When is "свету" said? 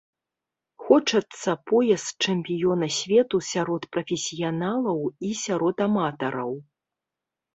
2.99-3.37